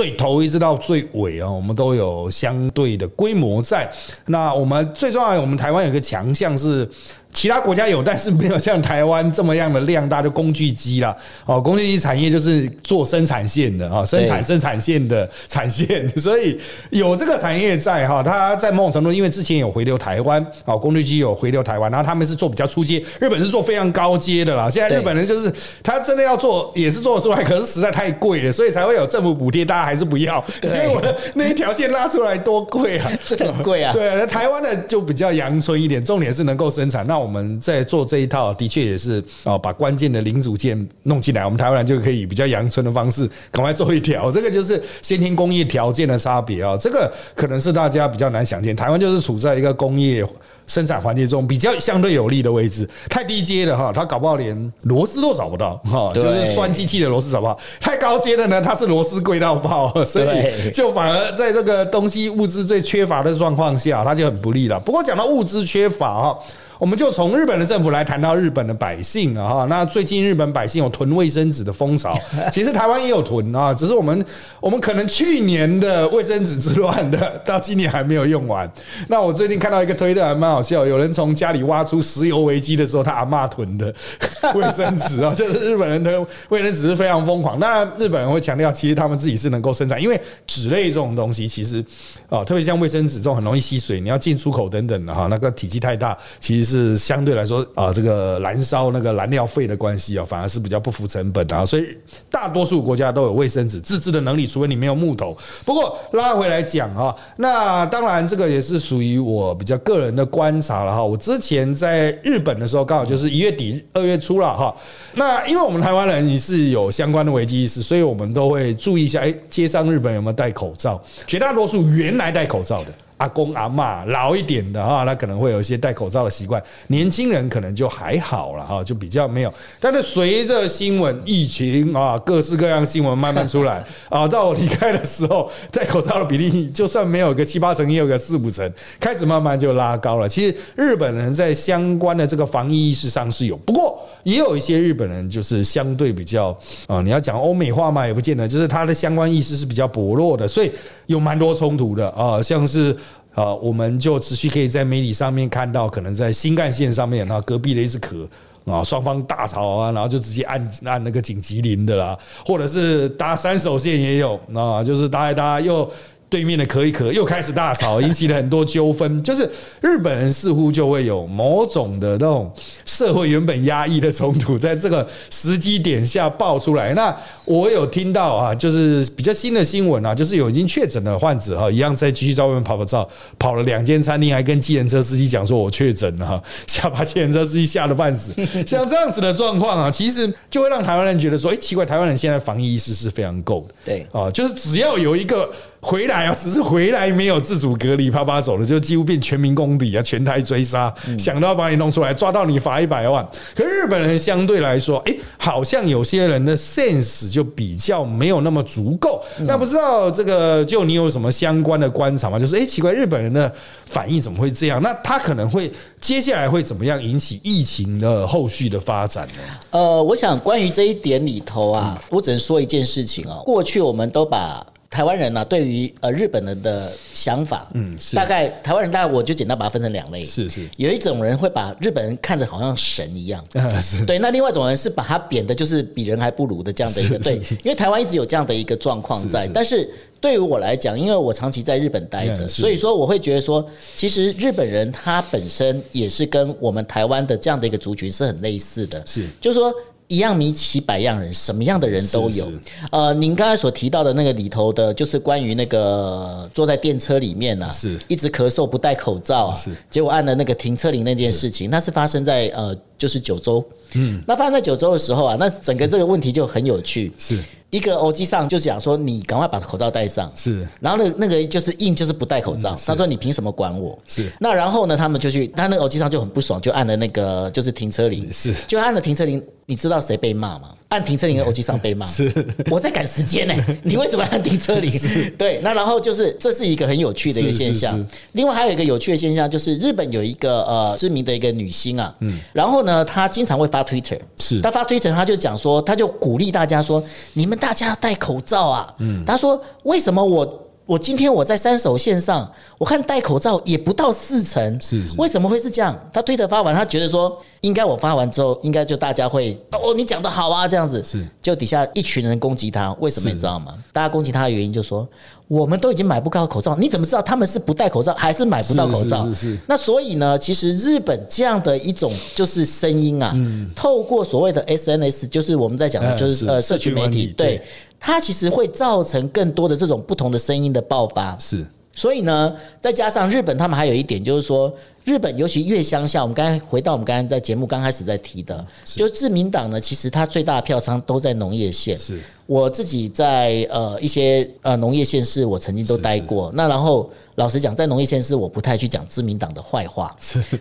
[0.00, 3.86] 最头一直到最尾啊，我们都有相对的规模在。
[4.24, 6.88] 那我们最重要，我们台湾有个强项是。
[7.32, 11.16] 其他国家有，但是没有像台湾这么样的量大的工具机啦。
[11.46, 16.58] 哦，工具机产业就是做生产线的啊，生产生产线的产线， 所以
[16.90, 24.68] 有这个产业在哈，它在某种程度，因为之前有回流台湾，哦，工具机有回流台湾，然后他们是做比较出阶，日本是做非常高阶的啦。
[24.68, 33.92] 现在日本人就是他真的要做，也是做得出来，可是实在太贵了，所以才会有政府补贴，大家还是不要，因为我的那一条线拉出来多贵啊， 真的很贵啊。
[33.94, 37.06] 对，那台湾的就比较阳春一点，重点是能够生产。
[37.06, 44.32] 那我们在做这一套，的确也是啊，把关键的零组件弄进来，我们台湾人就可以以比较阳春的方式赶快做一条。
[44.32, 48.74] 这个就是先天工业条件的差别啊，这个可能是大家比较难想见。
[48.74, 50.24] 台湾就是处在一个工业。
[50.66, 57.58] 生产环境中比较相对有利的位置，太低阶的哈，它搞不好连螺丝都找不到哈，就是酸机器的螺丝找不到。
[57.80, 64.78] 太高阶的呢，它是螺丝贵到爆，所以就反而在这个东西物资最缺乏的状况下，它就很不利了。
[64.78, 66.38] 不过讲到物资缺乏哈。
[66.80, 72.16] 我们就从日本的政府来谈到日本的百姓啊哈，那最近日本百姓有囤卫生纸的风潮，
[72.50, 74.24] 其实台湾也有囤啊，只是我们
[74.60, 78.70] 我们可能去年的卫生纸之乱的，到今年还没有用完。
[79.08, 83.94] 那我最近看到一个推特还蛮好笑，有人从家里挖出石油危机的时候他阿嬷囤的
[84.56, 87.58] 卫生纸啊， 就是日本人的卫生纸是非常疯狂。
[87.58, 91.84] 那日本人会强调，其实他们自己是能够生产，因为纸类这种东西其实
[92.30, 101.84] 啊，特别像卫生纸这种很容易吸水，你要进出口等等的哈，那个体积太大，其实是相对来说啊，这个燃烧那个燃料费的关系啊，反而是比较不符成本啊，所以
[102.30, 105.36] 大多数国家都有卫生纸自制的能力，除非你没有木头。
[105.64, 111.04] 不过拉回来讲啊，那当然这个也是属于我比较个人的观察了哈。
[111.04, 114.74] 我之前在日本的时候，刚好就是一月底二月初了哈。
[115.14, 121.02] 那因为我们台湾人也是有相关的危机意识，所以我们都会注意一下，哎，街上日本有没有戴口罩？
[121.26, 122.92] 绝大多数原来戴口罩的。
[123.20, 129.52] 阿公阿嬷老一点的哈，他可能会有一些戴口罩的习惯，年轻人可能就还好了哈，就比较没有。
[129.78, 140.26] 但是随着新闻、疫情啊，各式各样新闻慢慢出来 啊，到我离开的时候，戴口罩的比例就算没有个七八成，也有个四五成，开始慢慢就拉高了。
[140.26, 150.72] 其实日本人在相关的这个防疫意识上是有，不过也有一些日本人就是相对比较啊，你要讲欧美化嘛，也不见得，就是他的相关意识是比较薄弱的，所以
[151.10, 152.96] 有蛮多冲突的啊，像是。
[153.32, 158.28] 啊，我们就持续可以在媒体上面看到，可能在新干线上面，然后隔壁的一只壳
[158.64, 165.88] 啊，双方大吵啊，然后就直接按按那个紧急铃的啦，或者是搭三手线也有啊，就是搭一搭又。
[166.30, 169.10] 对面的可一可，又开始大吵，引起了很多纠纷。
[169.22, 172.50] 就是日本人似乎就会有某种的那种
[172.86, 176.94] 社会原本压抑的冲突，在这个时机点下爆出来。
[176.94, 177.14] 那
[177.44, 188.32] 我有听到啊，就是比较新的新闻啊，就是有已经确诊的患者哈，一样在继续在外面跑跑照，跑了两间餐厅，还跟计程车司机讲说我确诊了哈，吓把计程车司机吓得半死。
[188.64, 193.74] 像这样子的状况啊，其实就会让台湾人觉得说，哎，奇怪，台湾人现在防疫意识是非常够的。
[193.84, 203.26] 对啊，就是只要有一个回来啊，只是回来没有自主隔离，啪啪走了，就几乎变全民公敌啊，全台追杀，想到把你弄出来，抓到你罚一百万。
[203.54, 209.22] 可日本人相对来说，哎，好像有些人的 sense 就比较没有那么足够。
[209.38, 212.38] 那不知道这个，就你有什么相关的观察吗？
[212.38, 213.50] 就是哎，奇怪，日本人的
[213.86, 214.82] 反应怎么会这样？
[214.82, 219.42] 那他可能会接下来会怎么样引起疫情的后续的发展呢？
[219.70, 223.42] 呃，我想关于这一点里头啊，我只能说一件事情哦。
[223.46, 228.16] 过去我们都把台湾人呢、对于呃日本人的想法，嗯是。
[228.16, 230.68] 大概台湾人大概我就简单把它分成两类，是是。
[230.76, 234.04] 有一种人会把日本人看着好像神一样，啊， 是。
[234.04, 239.52] 对，那另外一种人是把他贬的，就是比人还不如的这样的一个对，因为台湾一直有这样的一个状况在，是是。
[239.54, 239.88] 但是
[240.20, 249.28] 对于我来讲，因为我长期在日本待着，嗯所以说我会觉得说，其实日本人他本身也是跟我们台湾的这样的一个族群是很类似的，是。
[249.40, 249.72] 就是说。
[250.10, 252.44] 一样米奇百样人，什么样的人都有。
[252.46, 252.58] 是是
[252.90, 263.64] 呃，您刚才所提到的那个里头的，就是关于那个坐在电车里面啊，是一直咳嗽不戴口罩啊，是结果按了那个停车铃那件事情，那是发生在呃，就是九州。
[263.94, 267.12] 嗯，那发生在九州的时候啊，那整个这个问题就很有趣。
[267.16, 267.38] 是
[267.70, 270.30] 一个欧机上就讲说，你赶快把口罩戴上。
[270.34, 273.98] 是然后那那个就是硬就是不戴口罩，他说你凭什么管我？
[274.06, 279.42] 是那然后呢，他们就去，他那个欧机上就很不爽，就按了那个就是停车铃，是就按了停车铃。
[279.66, 280.70] 你知道谁被骂吗？
[280.90, 282.32] 按停车铃的耳机上被骂，是。
[282.70, 284.92] 我在赶时间呢、 你为什么要按停车铃？
[285.38, 288.06] 对，那然后就是这是一个很有趣的一个现象。
[288.32, 294.60] 另外还有一个有趣的现象，就是日本有一个呃知名的一个女星啊，嗯，然后呢，她经常会发 Twitter，是。
[294.60, 300.66] 她发 Twitter，她就讲说，她就鼓励大家说，你们大家要戴口罩啊，嗯，她说为什么我。
[300.90, 305.16] 我今天我在三手线上，我看戴口罩也不到四成，是是。
[305.20, 305.96] 为什么会是这样？
[306.12, 311.00] 他推特发完，他觉得说应该我发完之后，应该就大家会哦，你讲的好啊，这样子。
[311.06, 311.24] 是。
[311.40, 313.72] 就底下一群人攻击他，为什么你知道吗？
[313.92, 315.08] 大家攻击他的原因就说
[315.46, 319.26] 我们都已经买不到口罩，你怎么知道他们是不戴口罩还是买不到口罩？
[319.28, 319.58] 是是是是。
[319.68, 323.32] 那所以呢，其实日本这样的一种就是声音啊，
[323.76, 327.62] 透过所谓的 SNS，就是我们在讲的嗯就是呃社区媒体对
[328.00, 331.36] 它其实会造成更多的这种不同的声音的爆发。
[331.38, 334.72] 是所以呢，再加上日本，他们还有一点就是说，
[335.04, 341.98] 日本尤其越乡下，我们刚才回到我们刚才在节目刚开始在提的，就是自民党呢，其实它最大的票仓都在农业县。
[341.98, 342.20] 是。
[342.46, 346.50] 我自己在呃一些呃农业县市，我曾经都待过。
[346.52, 350.16] 那然后老实讲，在农业县市，我不太去讲自民党的坏话，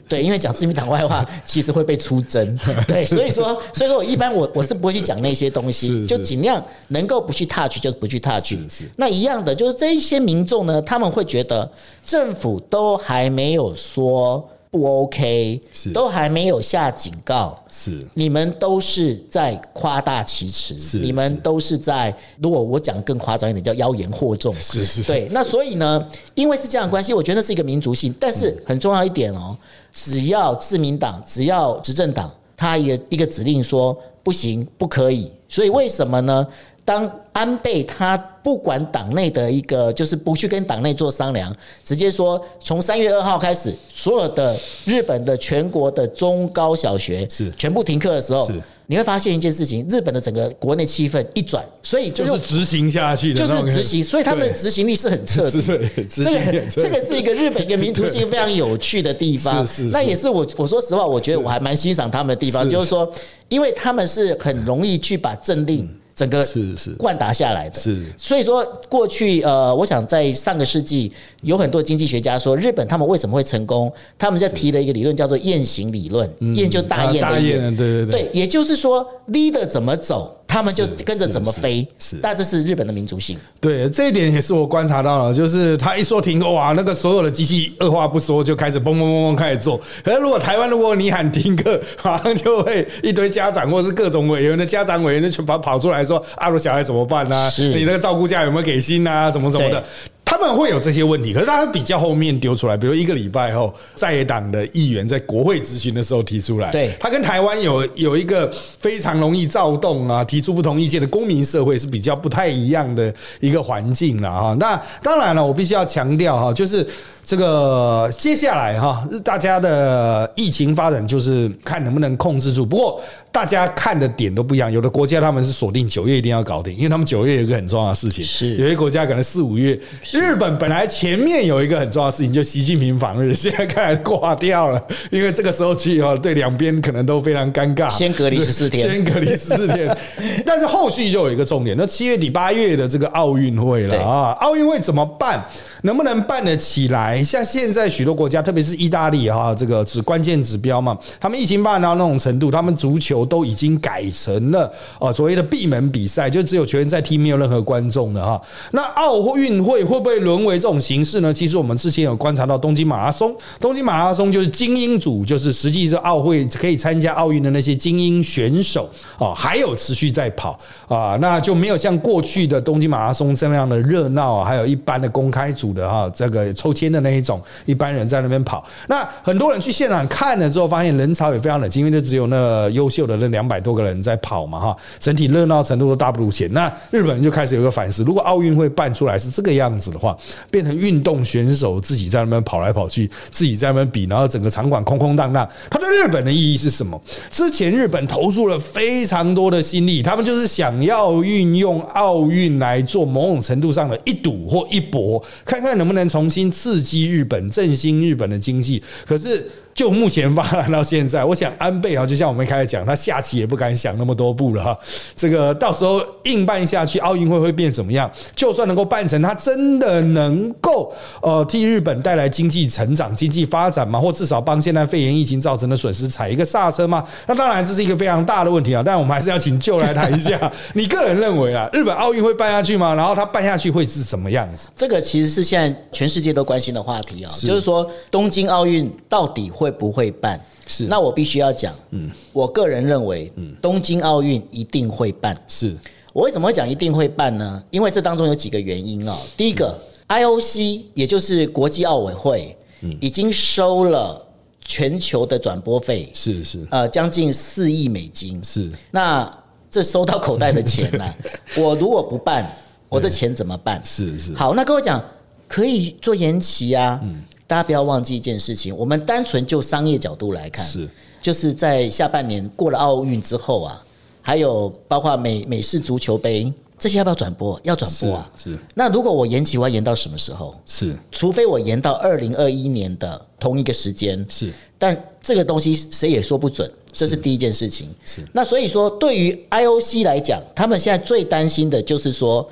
[0.08, 2.56] 对，因为讲自民党坏话 其实会被出征，
[2.88, 6.30] 对，所以说，所以说我一般我我是不会去讲那些东西，就是。
[6.30, 8.54] 尽量能够不去 touch 就不去 touch。
[8.96, 11.68] 那一样的，就是这一些民众呢，他们会觉得
[12.06, 14.39] 政府都还没有说
[14.72, 15.92] 不 OK，是。
[15.92, 18.06] 都还没有下警告，是。
[18.14, 24.54] 你们都是在夸大其词，是你们都是在，如果我讲更夸张一点，叫妖言惑众。
[24.54, 25.02] 是是。
[25.04, 29.58] 对，那所以呢，因为是这样的关系，我觉得是一个民族性，但是很重要一点哦，
[29.92, 36.46] 只要自民党，只要执政党，他一个一个指令说不行，不可以，所以为什么呢？
[36.90, 47.52] 当安倍他不管党内的一个，就是不去跟党内做商量，直接说从三月二号开始，所有的日本的全国的中高小学是。
[47.56, 48.50] 全部停课的时候，
[48.88, 54.58] 你会发现一件事情，日本的整个国内气氛一转，所以就是执行下去的就是执行，所以他们的对。
[54.58, 55.62] 执行力是很彻底。
[56.10, 59.90] 这个这个是一个日本一个民族性非常有趣的地方， 是是是。
[59.92, 63.08] 那也是我我说实话，我觉得我还蛮欣赏他们的地方，就是说，
[63.48, 65.88] 因为他们是很容易去把政令
[66.20, 66.92] 整个是是。
[66.92, 68.04] 灌达下来的，是。
[68.18, 71.10] 所以说过去呃，我想在上个世纪
[71.42, 73.92] 有很多经济学家说，日本他们为什么会成功？
[74.18, 78.24] 他们在提了一个理论叫做雁行理论，雁就大雁啊大雁，对对对。
[78.24, 83.38] 对，也就是说 leader 怎么走，他们就跟着怎么是飞，是是但这是日本的民族性。
[83.62, 89.80] 对，这一点也是我观察到了，就是他一说停，哇，那个所有的机器二话不说就开始嘣嘣嘣嘣开始做。
[90.04, 97.50] 可是如果台湾如果你喊停课，马 上就会一堆家长或是各种委员的家长委员就全跑跑出来说，啊，鲁小孩怎么办呢、啊？
[97.60, 99.32] 你那个照顾假有没有给薪啊？
[99.32, 99.84] 什么什么的对。
[100.30, 108.48] 他们会有这些问题，可是他比较后面丢出来，比如一个礼拜后，在野党的议员在国会咨询的时候提出来，对他跟台湾有有一个
[108.80, 114.56] 非常容易躁动啊，提出不同意见的公民社会是比较不太一样的一个环境了哈。
[114.60, 116.86] 那当然了，我必须要强调哈，就是。
[117.26, 122.66] 这个接下来哈，大家的疫情发展就是看能不能控制住。
[122.66, 123.00] 不过
[123.32, 128.26] 大家看的点都不一样，有的国家他们是锁定九月一定要搞定，因为他们九月有一个很重要的事情。
[128.26, 129.80] 是有些国家可能四五月。
[130.12, 137.90] 日本本来前面有一个很重要的事情，就习近平访日，现在看来挂掉了， 因为这个时候去哦，对两边可能都非常尴尬。
[137.90, 139.96] 先隔离十四天先隔离十四天。
[140.46, 145.46] 但是后续就有一个重点，那七月底八月的这个奥运会了啊，奥运会怎么办？
[145.84, 147.24] 能不能办得起来？
[147.24, 158.42] 像现在许多国家，特别是意大利哈，这个指关键指标嘛，他们疫情办到那种程度，他们足球都已经改成了啊所谓的闭门比赛，就只有球员在踢，没有任何观众的哈。
[158.72, 161.34] 那奥运会会不会沦为这种形式呢？
[161.34, 178.64] 其实我们之前有观察到东京马拉松，东京马拉松就是精英组，就是实际是奥会可以参加奥运的那些精英选手哦，还有持续在跑啊，那就没有像过去的东京马拉松这样的热闹，还有一般的公开组的哈，这个抽签的那一种，一般人在那边跑。
[178.88, 186.52] 那很多人去现场看了之后，发现人潮也非常冷清，因为就只有那优秀的那两百多个人在跑嘛哈，整体热闹程度都大不如前。
[186.54, 190.16] 那日本人就开始有个反思，如果奥运会办出来是这个样子的话，
[190.52, 197.02] 变成运动选手自己在那边跑来跑去，自己在那边比，然后整个场馆空空荡荡，它对日本的意义是什么？
[197.32, 208.84] 之前日本投入了非常多的心力，他们就是想要运用奥运来做某种程度上的一赌或一搏，看看能不能重新刺激日本、振兴日本的经济。
[209.06, 209.50] 可是。
[209.80, 214.78] 就目前发展到现在，我想安倍啊，就像我们一开始讲，他下棋也不敢想那么多步了哈。
[215.16, 218.12] 这个到时候硬办下去，奥运会会变怎么样？
[218.36, 223.98] 就算能够办成，他真的能够呃替日本带来经济成长、经济发展吗？
[223.98, 227.08] 或至少帮现在肺炎疫情造成的损失踩一个刹车吗？
[227.26, 228.84] 那当然这是一个非常大的问题啊。
[228.86, 232.94] 但我们还是要请就来谈一下， 你个人认为啊，日本奥运会办下去吗？
[232.96, 234.68] 然后他办下去会是怎么样子？
[234.76, 240.40] 这个其实是现在全世界都关心的话题啊，就是说东京奥运到底会不会办？
[240.68, 245.36] 是那我必须要讲，嗯，我个人认为，嗯，东京奥运一定会办。
[245.48, 245.76] 是
[246.14, 247.64] 我为什么会讲一定会办呢？
[247.72, 249.76] 因为这当中有几个原因啊、第一个
[250.08, 252.56] ，IOC 也就是国际奥委会，
[253.02, 254.24] 已经收了
[254.64, 258.40] 全球的转播费，是是呃，将近四亿美金。
[258.44, 259.32] 是，那
[259.72, 261.14] 这收到口袋的钱呢、
[261.58, 262.56] 我如果不办，
[262.90, 263.82] 我这钱怎么办？
[263.84, 265.04] 是是好，那跟我讲
[265.48, 267.00] 可以做延期啊。
[267.02, 270.88] 嗯大家不要忘记一件事情，我们单纯就商业角度来看，是
[271.20, 273.84] 就是在下半年过了奥运之后啊，
[274.22, 277.60] 还有包括美美式足球杯这些要不要转播？
[277.64, 278.32] 要转播啊。
[278.38, 280.56] 是那如果我延期，我要延到什么时候？
[280.64, 287.90] 是除非我延到二零二一年的同一个时间，是但这个东西谁也说不准，这是第一件事情。
[288.06, 292.48] 是那所以说，对于 IOC 来讲，他们现在最担心的就是说，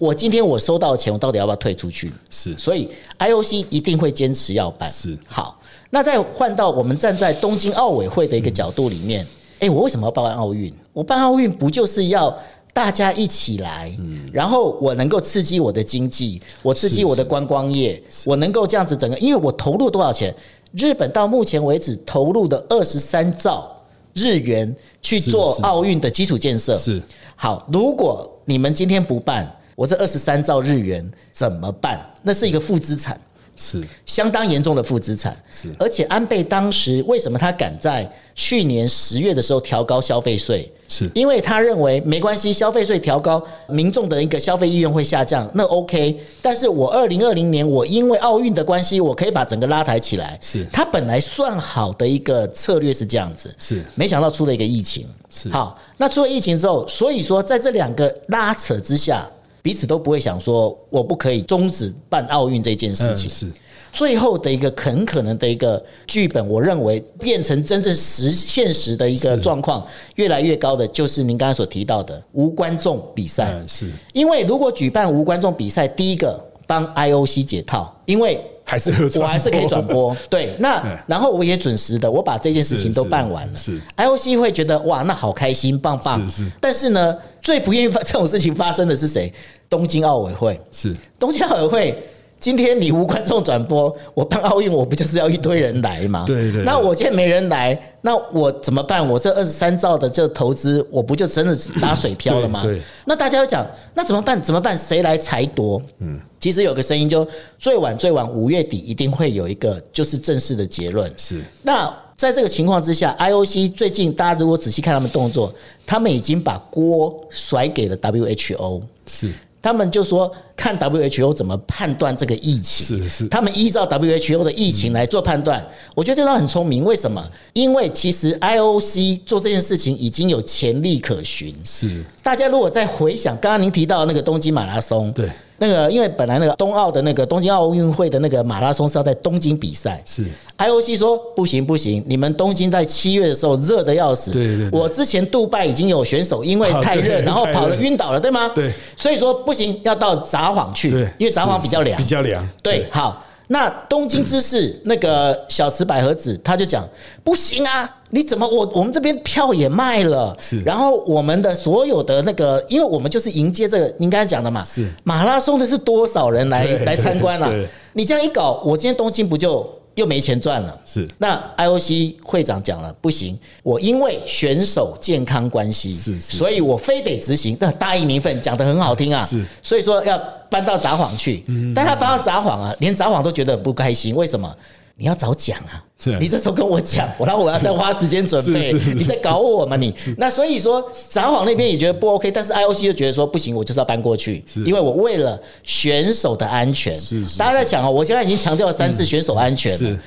[0.00, 2.10] 我今天我收到钱，我到底要不要退出去？
[2.30, 2.88] 是所以
[3.18, 4.90] IOC 一定会坚持要办。
[4.90, 9.26] 是好，那再换到我们站在东京奥委会的一个角度里面，
[9.58, 10.72] 哎、我为什么要办奥运？
[10.94, 12.34] 我办奥运不就是要？
[12.72, 13.92] 大家一起来，
[14.32, 20.32] 然后我能够刺激我的经济，我刺激我的观光业，我能够这样子整个，因为我投入多少钱？
[20.70, 23.68] 日本到目前为止投入的二十三兆
[24.14, 24.72] 日元
[25.02, 26.76] 去做奥运的基础建设。
[26.76, 27.02] 是
[27.34, 31.98] 好，如果你们今天不办，我这二十三兆日元怎么办？
[32.22, 33.18] 那是一个负资产。
[33.56, 40.70] 是相当严重的负资产是，而且安倍当时为什么他敢在去年十月的时候调高消费税？
[40.88, 46.18] 是因为他认为没关系，消费税调高，民众的一个消费意愿会下降，那 OK。
[46.40, 50.38] 但是我二零二零年我因为奥运的关系，我可以把整个拉抬起来。
[50.40, 55.06] 是他本来算好的一个策略是这样子，是没想到出了一个疫情。
[55.28, 59.28] 是好，那出了疫情之后，所以说在这两个拉扯之下，
[59.62, 63.28] 彼此都不会想说我不可以终止办奥运这件事情。
[63.28, 63.46] 嗯是
[63.92, 69.84] 最后的一个很可能的一个剧本，我认为变成真正实现实的一个状况，
[70.14, 73.52] 越来越高的就是您刚才所提到的无观众比赛。
[73.52, 76.40] 嗯是因为如果举办无观众比赛，第一个
[76.70, 80.16] 帮 IOC 解套，因为还是我还是可以转播。
[80.28, 83.56] 对，那嗯 然后我也准时的，我把这件事情都办完了。
[83.56, 86.22] 是是 IOC 会觉得哇，那好开心，棒棒。
[86.30, 89.32] 是是但是呢，最不愿意发 这种事情发生的是谁？
[89.68, 90.60] 东京奥委会。
[90.70, 92.02] 是东京奥委会。
[92.40, 96.24] 今天你无观众转播，我办奥运，我不就是要一堆人来吗？
[96.26, 99.06] 对对对那我今天没人来，那我怎么办？
[99.06, 102.66] 我这二十三兆的这投资，我不就真的打水漂了吗？
[103.04, 104.40] 那大家要讲，那怎么办？
[104.40, 104.76] 怎么办？
[104.76, 105.80] 谁来裁夺？
[105.98, 107.28] 嗯，其实有个声音就
[107.58, 111.12] 最晚最晚五月底一定会有一个就是正式的结论。
[111.18, 115.52] 是那在这个情况之下，IOC 最近大家如果仔细看他们动作，
[115.84, 118.82] 他们已经把锅甩给了 WHO。
[119.06, 119.30] 是
[119.62, 125.64] 他们就说看 WHO 怎么判断这个疫情，是是他们依照 WHO 的疫情来做判断。
[125.94, 127.22] 我觉得这招很聪明，为什么？
[127.52, 131.54] 因为其实 IOC 做这件事情已经有潜力可循。
[131.64, 140.24] 是大家如果再回想刚刚您提到那个东京马拉松，对，那个因为本来那个冬奥的那个东京奥运会的那个马拉松是要在东京比赛，是
[140.58, 144.30] IOC 说不行不行，你们东京在七月的时候热的要死。
[144.30, 148.50] 对对对我之前杜拜已经有选手因为啊太热，然后跑了晕倒了，对吗？
[148.54, 148.70] 对。
[148.96, 152.04] 所以说不行，要到札幌去，对，因为札幌比较凉比。
[152.04, 153.24] 较凉对，好。
[153.52, 156.88] 那东京之事那个小池百合子，他就讲
[157.24, 160.62] 不行啊，你怎么我我们这边票也卖了，是。
[160.62, 164.88] 然后我们的所有的那个，因为我们就是迎接这个，您刚才讲的嘛，是。
[165.02, 167.52] 马拉松的是多少人来来参观啊？
[167.92, 170.80] 你这样一搞，我今天东京不就又没钱赚了？
[170.84, 177.56] 是那 IOC 会长讲了，不行，我因为选手健康关系，是是所以我非得执行。
[177.60, 180.18] 那大义名分讲得很好听啊，是所以说要
[180.48, 184.54] 搬到札幌去，但他搬到札幌啊，连札幌都觉得很不开心，为什么？
[185.00, 185.82] 你要早讲啊！
[186.20, 189.94] 你这时候跟我讲，我然后我要再花时间准备你在搞我吗你？
[190.18, 196.92] 那所以说札幌那边也觉得不 OK，但是 IOC 就觉得说不行，我就是要搬过去，因为我为了选手的安全。
[196.92, 197.38] 是是。
[197.38, 199.98] 大家在想哦，我现在已经强调了三次选手安全是，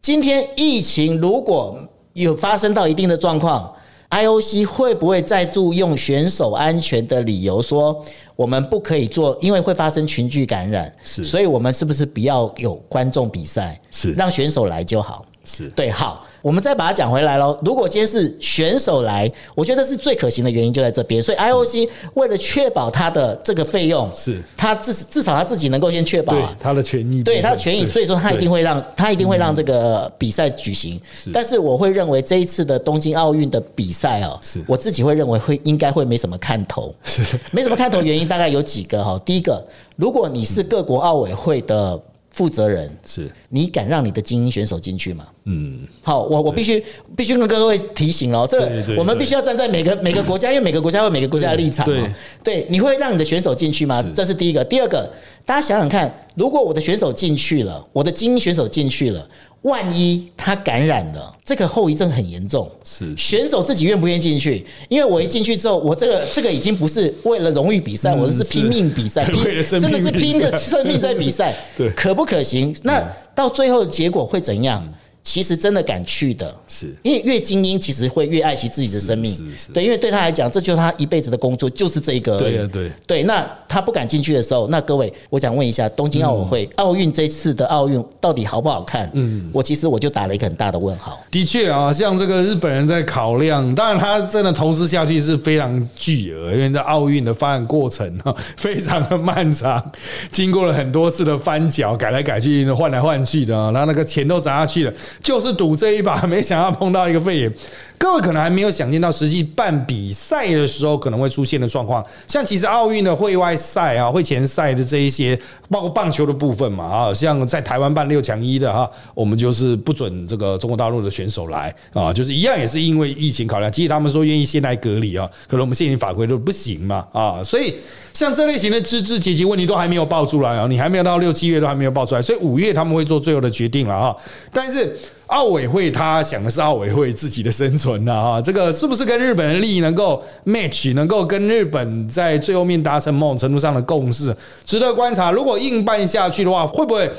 [0.00, 1.78] 今天疫情如果
[2.14, 3.72] 有发生到一定的状况
[4.10, 8.04] ，IOC 会不会再注用选手安全的理由说，
[8.36, 11.24] 我们不可以做，因为会发生群聚感染，是。
[11.24, 14.12] 所以我们是不是不要有观众比赛，是。
[14.12, 15.24] 让选手来就好？
[15.44, 15.68] 是。
[15.70, 17.56] 对，好，我们再把它讲回来喽。
[17.64, 21.22] 如果今天是选手来，我觉得是最可行的原因就在这边。
[21.22, 26.54] 所以 IOC 为了确保他的这个费用，是他至至少他自己能够先确保啊。
[26.60, 31.00] 他的权益，对他的权益，所以说他一定会让他一定会让这个比赛举行。
[31.32, 36.92] 但是我会认为这一次的东京奥运的比赛哦是，我自己会认为会应该会没什么看头。
[37.52, 39.20] 没什么看头，原因大概有几个哈。
[39.24, 39.64] 第一个，
[39.94, 42.00] 如果你是各国奥委会的
[42.32, 45.26] 负责人，是，你敢让你的精英选手进去吗？
[45.44, 46.82] 嗯，好，我我必须
[47.16, 48.58] 必须跟各位提醒哦，这
[48.96, 52.14] 我们必须要站在每个每个国家，因为每个国家有每个国家的立场嘛。
[52.42, 54.02] 对，你会让你的选手进去吗？
[54.14, 54.64] 这是第一个。
[54.64, 55.08] 第二个，
[55.44, 59.28] 大家想想看，如果我的选手进去了，我的精英选手进去了。
[59.62, 62.70] 万一他感染了，这个后遗症很严重。
[62.84, 64.66] 是选手自己愿不愿意进去？
[64.88, 69.24] 因为我一进去之后，我这个这个已经不是为了荣誉比赛，我是拼命比赛，
[69.68, 71.56] 真的是拼着生命在比赛。
[71.78, 72.74] 对，可不可行？
[72.82, 73.00] 那
[73.34, 74.82] 到最后的结果会怎样？
[75.22, 79.32] 其实真的敢去的，是因为越精英其实会越爱惜自己的生命，
[79.72, 82.36] 对，因为对他来讲，这就是他一辈子的工作，就是这个。
[82.38, 83.22] 对对对。
[83.22, 89.08] 那他不敢进去的时候，那各位，我想问一下，东京奥运会、奥运这次的奥运到底好不好看？
[89.12, 91.22] 嗯，我其实我就打了一个很大的问号。
[91.30, 99.92] 的确啊，像这个日本人在考量，当然他真的投资下去是非常巨额，因为在奥运的发展过程啊非常的漫长，
[100.32, 104.92] 经过了很多次的翻脚，改来改去，换来换去的，然后那个钱都砸下去了。
[105.20, 107.52] 就是赌这一把，没想到碰到一个肺炎。
[107.98, 112.04] 各位可能还没有想见到，实际办比赛的时候可能会出现的状况。
[112.26, 115.38] 像其实奥运的会外赛啊、会前赛的这一些，
[115.72, 123.72] 包括棒球的部分嘛啊，像在台湾办六强一的哈，我们就是不准这个中国大陆的选手来啊，就是一样也是因为疫情考量。
[123.72, 127.74] 其实他们说愿意先来隔离啊，可能我们现行法规都不行嘛啊，所以
[128.12, 134.14] 像这类型的资质解决问题都还没有爆出来啊，你还没有到六七月都还没有爆出来，所以五月他们会做最后的决定了啊，
[134.52, 134.94] 但是。
[135.32, 145.30] 奥委会他想的是奥委会自己的生存呐哈，这个是不是跟日本的利益能够 match，能够跟日本在最后面达成某种程度上的共识，值得观察。
[145.30, 147.10] 如果硬办下去的话，会不会？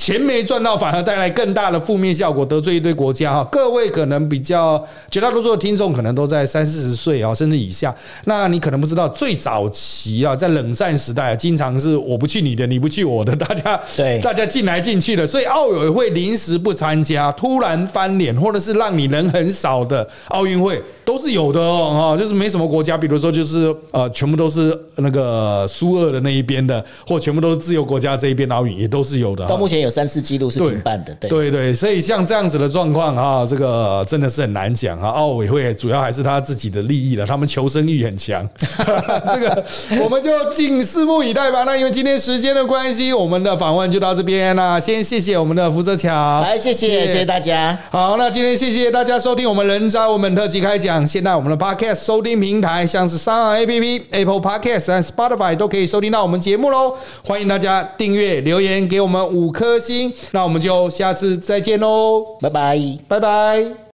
[0.00, 3.46] 钱没赚到，反而带来更大的负面效果，得罪一堆国家哈。
[3.52, 7.94] 各位可能比较绝大多数的听众可能都在三四十岁啊，甚至以下。
[8.24, 15.26] 那你可能不知道，最早期啊，在冷战时代，经常是我不去你的，你不去我的， 大家对大家进来进去的。
[15.26, 20.82] 所以奥委会临时不参加，突然翻脸，或者是让你人很少的奥运会。
[21.10, 29.44] 都是有的哦，就是没什么国家，比如说就是呃，全部都是那个苏俄的那一边的，或全部都是自由国家这一边奥运也都是有的。
[29.48, 35.08] 到目前有三次记录是停办的，对对对，所以像这样子的状况啊，这个真的是很难讲啊。
[35.08, 38.48] 奥委会主要还是他自己的利益了，他们求生欲很强。
[39.34, 39.64] 这个
[40.04, 41.64] 我们就静拭目以待吧。
[41.64, 44.78] 那因为今天时间的关系，我们的访问就到这边啦。
[44.78, 47.76] 先谢谢我们的福泽桥，来谢谢谢谢大家。
[47.90, 50.99] 好，那今天谢谢大家收听我们人渣我们特辑开讲。
[51.06, 56.94] 现在我们的 Podcast 收听平台，像是三二 APP、Apple Podcast 和 Spotify 都可以收听到我们节目喽。
[57.24, 60.12] 欢迎大家订阅、留言给我们五颗星。
[60.32, 62.78] 那我们就下次再见喽，拜拜，
[63.08, 63.80] 拜拜。